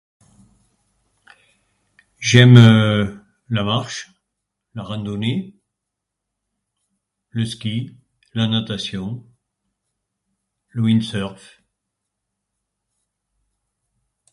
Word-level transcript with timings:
J'aime 2.17 2.55
la 3.49 3.63
marche, 3.63 4.09
la 4.73 4.81
randonnée, 4.81 5.53
le 7.29 7.45
ski, 7.45 7.95
la 8.33 8.47
natation, 8.47 9.23
le 10.69 10.81
windsurf 10.81 11.61